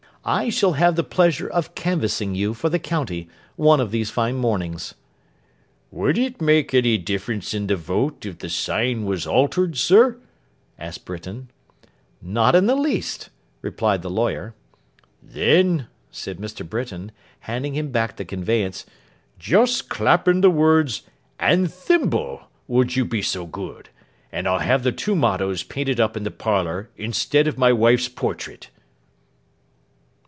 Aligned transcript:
I 0.23 0.49
shall 0.49 0.73
have 0.73 0.95
the 0.97 1.03
pleasure 1.03 1.49
of 1.49 1.73
canvassing 1.73 2.35
you 2.35 2.53
for 2.53 2.69
the 2.69 2.77
county, 2.77 3.27
one 3.55 3.79
of 3.81 3.89
these 3.89 4.11
fine 4.11 4.35
mornings.' 4.35 4.93
'Would 5.89 6.15
it 6.15 6.39
make 6.39 6.75
any 6.75 6.99
difference 6.99 7.55
in 7.55 7.65
the 7.65 7.75
vote 7.75 8.23
if 8.23 8.37
the 8.37 8.47
sign 8.47 9.05
was 9.05 9.25
altered, 9.25 9.77
sir?' 9.79 10.19
asked 10.77 11.05
Britain. 11.05 11.49
'Not 12.21 12.53
in 12.53 12.67
the 12.67 12.75
least,' 12.75 13.31
replied 13.63 14.03
the 14.03 14.11
lawyer. 14.11 14.53
'Then,' 15.23 15.87
said 16.11 16.37
Mr. 16.37 16.69
Britain, 16.69 17.11
handing 17.39 17.73
him 17.73 17.89
back 17.89 18.15
the 18.17 18.23
conveyance, 18.23 18.85
'just 19.39 19.89
clap 19.89 20.27
in 20.27 20.41
the 20.41 20.51
words, 20.51 21.01
"and 21.39 21.73
Thimble," 21.73 22.41
will 22.67 22.85
you 22.85 23.05
be 23.05 23.23
so 23.23 23.47
good; 23.47 23.89
and 24.31 24.47
I'll 24.47 24.59
have 24.59 24.83
the 24.83 24.91
two 24.91 25.15
mottoes 25.15 25.63
painted 25.63 25.99
up 25.99 26.15
in 26.15 26.21
the 26.21 26.29
parlour 26.29 26.91
instead 26.95 27.47
of 27.47 27.57
my 27.57 27.73
wife's 27.73 28.07
portrait. 28.07 28.69